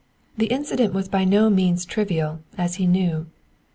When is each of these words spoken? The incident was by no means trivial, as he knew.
The 0.35 0.47
incident 0.47 0.95
was 0.95 1.07
by 1.07 1.25
no 1.25 1.51
means 1.51 1.85
trivial, 1.85 2.39
as 2.57 2.77
he 2.81 2.87
knew. 2.87 3.27